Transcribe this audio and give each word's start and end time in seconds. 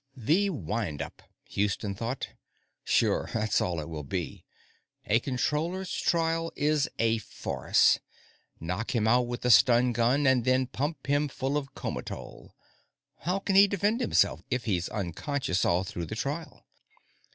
The 0.17 0.49
windup, 0.49 1.21
Houston 1.49 1.93
thought. 1.93 2.29
_Sure. 2.87 3.31
That's 3.33 3.61
all 3.61 3.79
it 3.79 3.87
will 3.87 4.03
be. 4.03 4.45
A 5.05 5.19
Controller's 5.19 5.91
trial 5.93 6.51
is 6.55 6.89
a 6.97 7.19
farce. 7.19 7.99
Knock 8.59 8.95
him 8.95 9.07
out 9.07 9.27
with 9.27 9.45
a 9.45 9.51
stun 9.51 9.91
gun 9.93 10.25
and 10.25 10.43
then 10.43 10.65
pump 10.65 11.05
him 11.05 11.27
full 11.27 11.55
of 11.55 11.75
comatol. 11.75 12.55
How 13.19 13.37
can 13.37 13.55
he 13.55 13.67
defend 13.67 14.01
himself 14.01 14.41
if 14.49 14.65
he's 14.65 14.89
unconscious 14.89 15.63
all 15.65 15.83
through 15.83 16.07
the 16.07 16.15
trial? 16.15 16.65